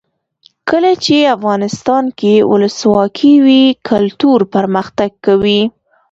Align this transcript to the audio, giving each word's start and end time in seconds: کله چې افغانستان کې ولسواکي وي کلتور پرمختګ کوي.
کله 0.69 0.91
چې 1.05 1.15
افغانستان 1.35 2.05
کې 2.19 2.33
ولسواکي 2.51 3.33
وي 3.45 3.63
کلتور 3.89 4.39
پرمختګ 4.55 5.11
کوي. 5.25 5.61